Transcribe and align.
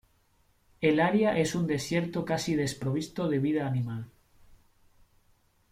El 0.81 0.99
área 0.99 1.37
es 1.37 1.53
un 1.53 1.67
desierto 1.67 2.25
casi 2.25 2.55
desprovisto 2.55 3.29
de 3.29 3.37
vida 3.37 3.67
animal. 3.67 4.09